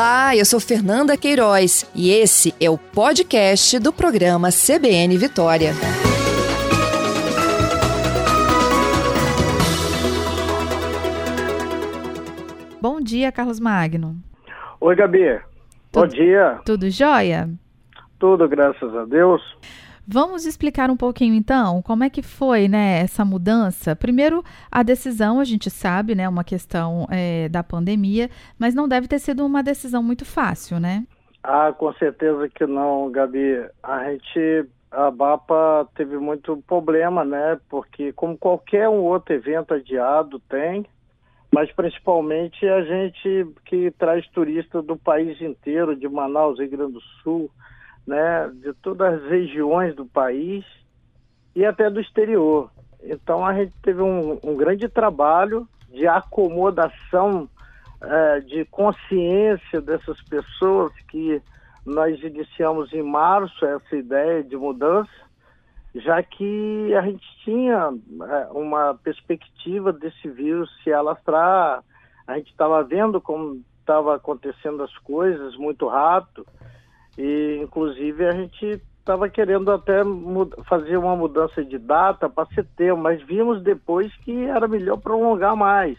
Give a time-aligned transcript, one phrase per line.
[0.00, 5.72] Olá, eu sou Fernanda Queiroz e esse é o podcast do programa CBN Vitória.
[12.80, 14.16] Bom dia, Carlos Magno.
[14.80, 15.38] Oi, Gabi.
[15.92, 16.60] Tudo, Bom dia.
[16.64, 17.50] Tudo jóia?
[18.18, 19.42] Tudo, graças a Deus.
[20.12, 23.94] Vamos explicar um pouquinho então como é que foi né, essa mudança.
[23.94, 29.06] Primeiro, a decisão, a gente sabe, né, uma questão é, da pandemia, mas não deve
[29.06, 31.06] ter sido uma decisão muito fácil, né?
[31.44, 33.64] Ah, com certeza que não, Gabi.
[33.80, 37.60] A gente, a BAPA teve muito problema, né?
[37.68, 40.84] Porque como qualquer um outro evento adiado tem,
[41.54, 47.00] mas principalmente a gente que traz turista do país inteiro, de Manaus, Rio Grande do
[47.22, 47.48] Sul,
[48.06, 50.64] né, de todas as regiões do país
[51.54, 52.70] e até do exterior.
[53.02, 57.48] Então a gente teve um, um grande trabalho de acomodação,
[58.00, 61.42] é, de consciência dessas pessoas que
[61.84, 65.10] nós iniciamos em março essa ideia de mudança,
[65.94, 67.90] já que a gente tinha
[68.22, 71.82] é, uma perspectiva desse vírus se alastrar,
[72.26, 76.46] a gente estava vendo como estava acontecendo as coisas muito rápido,
[77.18, 80.02] e, inclusive, a gente estava querendo até
[80.68, 85.98] fazer uma mudança de data para setembro, mas vimos depois que era melhor prolongar mais.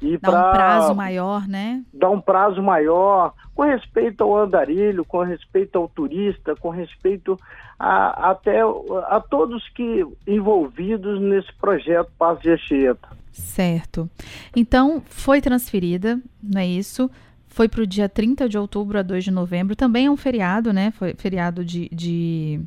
[0.00, 1.84] E dar um prazo maior, né?
[1.92, 7.36] Dar um prazo maior, com respeito ao andarilho, com respeito ao turista, com respeito
[7.78, 13.08] a, até a todos que envolvidos nesse projeto Paz de Anchieta.
[13.30, 14.08] Certo.
[14.56, 17.10] Então, foi transferida, não é isso?
[17.50, 19.76] Foi para o dia 30 de outubro a 2 de novembro.
[19.76, 20.92] Também é um feriado, né?
[20.92, 22.60] Foi feriado de, de,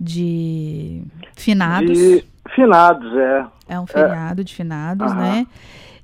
[0.00, 1.04] de
[1.36, 1.96] finados.
[1.96, 3.46] De finados, é.
[3.68, 4.44] É um feriado é.
[4.44, 5.46] de finados, né?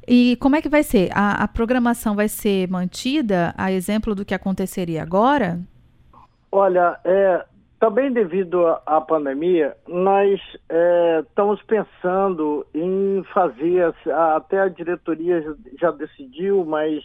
[0.06, 1.10] E como é que vai ser?
[1.14, 5.58] A, a, programação vai ser mantida, a exemplo do que aconteceria agora?
[6.52, 7.42] Olha, é,
[7.80, 10.38] também devido à pandemia, nós
[10.68, 13.94] é, estamos pensando em fazer,
[14.36, 15.42] até a diretoria
[15.80, 17.02] já decidiu, mas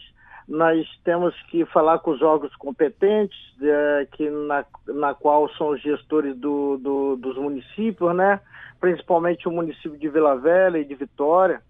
[0.50, 5.80] nós temos que falar com os órgãos competentes, é, que na, na qual são os
[5.80, 8.40] gestores do, do, dos municípios, né?
[8.80, 11.60] principalmente o município de Vila Velha e de Vitória.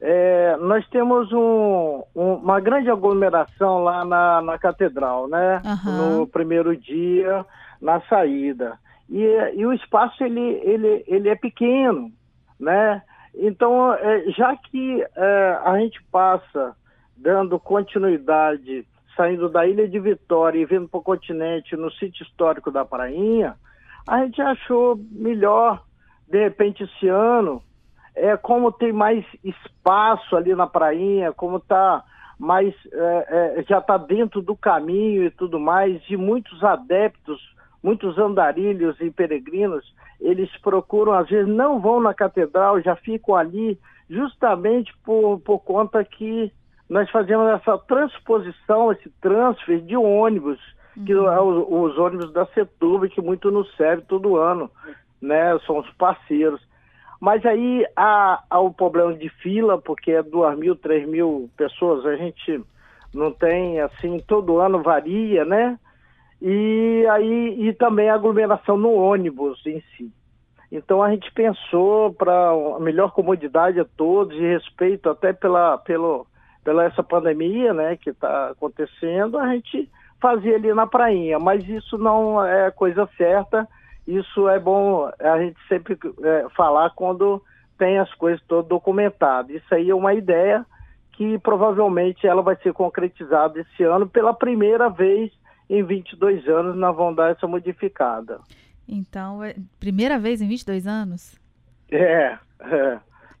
[0.00, 5.62] É, nós temos um, um, uma grande aglomeração lá na, na catedral, né?
[5.64, 6.18] Uhum.
[6.18, 7.46] No primeiro dia,
[7.80, 8.78] na saída.
[9.08, 9.22] E,
[9.54, 12.12] e o espaço ele, ele, ele é pequeno,
[12.60, 13.00] né?
[13.34, 16.76] Então, é, já que é, a gente passa
[17.16, 18.86] dando continuidade,
[19.16, 23.54] saindo da Ilha de Vitória e vindo para o continente, no sítio histórico da Prainha,
[24.06, 25.82] a gente achou melhor,
[26.28, 27.62] de repente, esse ano,
[28.14, 32.04] é, como tem mais espaço ali na Prainha, como está
[32.38, 37.40] mais, é, é, já está dentro do caminho e tudo mais, e muitos adeptos,
[37.82, 43.78] muitos andarilhos e peregrinos, eles procuram, às vezes não vão na catedral, já ficam ali,
[44.08, 46.52] justamente por, por conta que
[46.88, 50.60] nós fazemos essa transposição, esse transfer de ônibus,
[50.96, 51.04] uhum.
[51.04, 54.70] que é os, os, ônibus da Setúbal, que muito nos serve todo ano,
[55.20, 55.58] né?
[55.66, 56.60] São os parceiros.
[57.20, 62.04] Mas aí há, há o problema de fila, porque é duas mil, três mil pessoas,
[62.04, 62.62] a gente
[63.14, 65.78] não tem, assim, todo ano varia, né?
[66.42, 70.12] E aí e também a aglomeração no ônibus em si.
[70.70, 76.26] Então a gente pensou para a melhor comodidade a todos e respeito até pela, pelo,
[76.64, 79.88] pela essa pandemia, né, que está acontecendo, a gente
[80.20, 83.68] fazia ali na prainha, mas isso não é coisa certa,
[84.08, 87.42] isso é bom a gente sempre é, falar quando
[87.78, 89.54] tem as coisas todas documentadas.
[89.54, 90.64] Isso aí é uma ideia
[91.12, 95.30] que provavelmente ela vai ser concretizada esse ano pela primeira vez
[95.68, 98.40] em 22 anos nós vamos dar essa modificada.
[98.86, 101.38] Então, é primeira vez em 22 anos?
[101.90, 102.98] É, é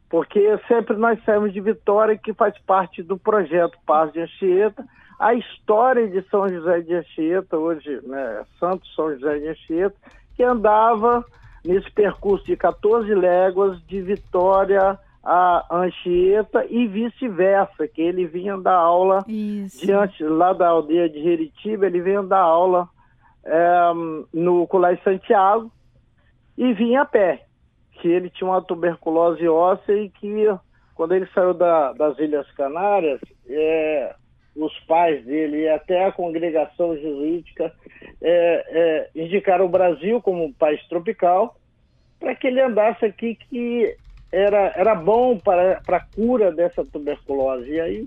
[0.08, 4.84] porque sempre nós saímos de Vitória, que faz parte do projeto Paz de Anchieta.
[5.18, 9.96] A história de São José de Anchieta, hoje, né, Santo São José de Anchieta,
[10.36, 11.24] que andava
[11.64, 18.74] nesse percurso de 14 léguas de Vitória a Anchieta e vice-versa, que ele vinha dar
[18.74, 22.86] aula diante lá da aldeia de Jeritiba, ele vinha dar aula
[23.42, 23.90] é,
[24.34, 25.72] no Colégio Santiago
[26.58, 27.46] e vinha a pé
[27.94, 30.46] que ele tinha uma tuberculose óssea e que
[30.94, 34.14] quando ele saiu da, das Ilhas Canárias, é,
[34.56, 37.72] os pais dele e até a congregação jesuítica
[38.22, 41.56] é, é, indicaram o Brasil como um país tropical
[42.20, 43.96] para que ele andasse aqui que
[44.30, 47.70] era, era bom para, para a cura dessa tuberculose.
[47.70, 48.04] E aí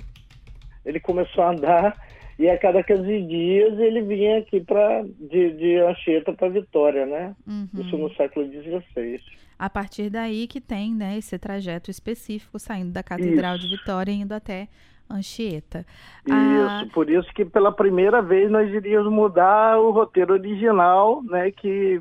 [0.85, 2.07] ele começou a andar
[2.39, 7.35] E a cada 15 dias ele vinha aqui pra, de, de Anchieta para Vitória, né?
[7.47, 7.67] Uhum.
[7.73, 9.19] Isso no século XVI.
[9.57, 13.67] A partir daí que tem né, esse trajeto específico saindo da Catedral Isso.
[13.67, 14.67] de Vitória e indo até
[15.09, 15.79] Anchieta.
[16.25, 21.49] Isso, Ah, por isso que pela primeira vez nós iríamos mudar o roteiro original, né?
[21.49, 21.99] Que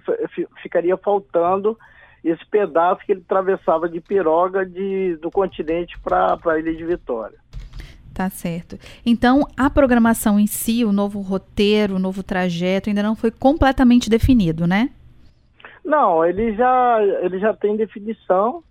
[0.62, 1.78] ficaria faltando
[2.22, 7.38] esse pedaço que ele atravessava de piroga de, do continente para a Ilha de Vitória.
[8.16, 8.78] Tá certo.
[9.04, 14.08] Então, a programação em si, o novo roteiro, o novo trajeto, ainda não foi completamente
[14.08, 14.88] definido, né?
[15.84, 18.62] Não, ele já, ele já tem definição.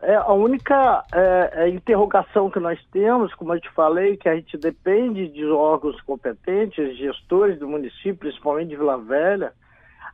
[0.00, 4.36] É, a única é, é, interrogação que nós temos, como eu te falei, que a
[4.36, 9.52] gente depende de órgãos competentes, gestores do município, principalmente de Vila Velha,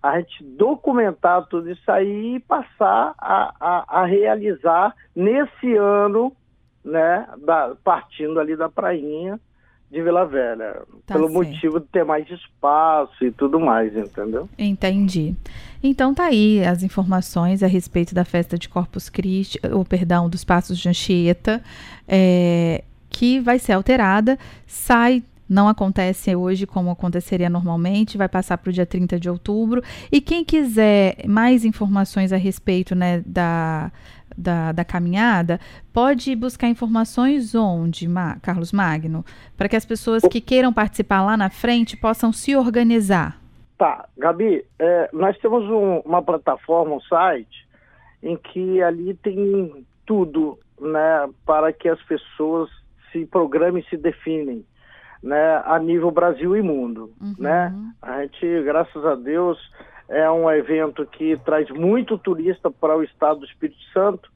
[0.02, 6.32] a gente documentar tudo isso aí e passar a, a, a realizar nesse ano,
[6.88, 9.38] né, da- partindo ali da prainha
[9.90, 11.32] de Vila Velha, Tá pelo certo.
[11.32, 14.46] motivo de ter mais espaço e tudo mais, entendeu?
[14.58, 15.34] Entendi.
[15.82, 20.44] Então tá aí as informações a respeito da festa de Corpus Christi, ou perdão, dos
[20.44, 21.62] Passos de Anchieta,
[22.06, 28.68] é, que vai ser alterada, sai, não acontece hoje como aconteceria normalmente, vai passar para
[28.68, 29.82] o dia 30 de outubro.
[30.12, 33.90] E quem quiser mais informações a respeito né, da,
[34.38, 35.58] da, da caminhada,
[35.92, 39.24] pode buscar informações onde, Ma- Carlos Magno,
[39.56, 43.40] para que as pessoas que queiram participar lá na frente possam se organizar.
[43.76, 47.66] Tá, Gabi, é, nós temos um- uma plataforma, um site,
[48.22, 52.68] em que ali tem tudo, né, para que as pessoas
[53.12, 54.64] se programem e se definem,
[55.22, 57.34] né, a nível Brasil e mundo, Uhum.
[57.38, 57.72] né?
[58.02, 59.58] A gente, graças a Deus,
[60.08, 64.30] é um evento que traz muito turista para o estado do Espírito Santo,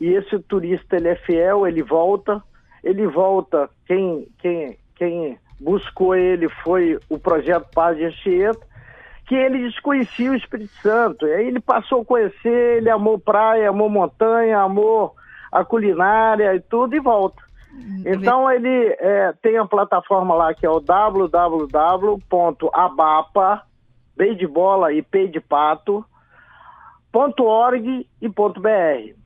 [0.00, 2.42] e esse turista, ele é fiel, ele volta,
[2.82, 8.66] ele volta, quem, quem, quem buscou ele foi o projeto Paz de Anchieta,
[9.26, 11.26] que ele desconhecia o Espírito Santo.
[11.26, 15.14] E aí ele passou a conhecer, ele amou praia, amou montanha, amou
[15.52, 17.40] a culinária e tudo, e volta.
[18.04, 21.32] Então ele é, tem a plataforma lá que é o www.abapa,
[24.16, 26.04] B de bola e P de pato,
[27.12, 29.22] .org e .br.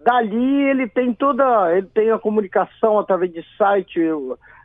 [0.00, 4.06] Dali ele tem toda, ele tem a comunicação através de site, é,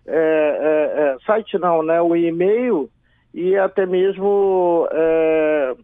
[0.07, 2.89] é, é, site não, né, o e-mail
[3.33, 5.75] e até mesmo é,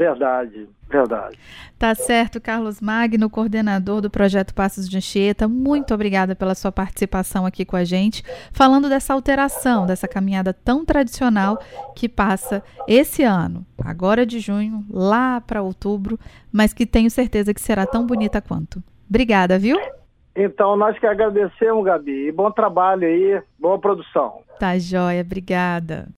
[0.00, 1.38] Verdade, verdade.
[1.78, 5.46] Tá certo, Carlos Magno, coordenador do projeto Passos de Anchieta.
[5.46, 10.86] Muito obrigada pela sua participação aqui com a gente, falando dessa alteração, dessa caminhada tão
[10.86, 11.58] tradicional
[11.94, 16.18] que passa esse ano, agora de junho, lá para outubro,
[16.50, 18.82] mas que tenho certeza que será tão bonita quanto.
[19.06, 19.76] Obrigada, viu?
[20.34, 22.28] Então, nós que agradecemos, Gabi.
[22.28, 24.40] E bom trabalho aí, boa produção.
[24.58, 26.08] Tá joia, obrigada.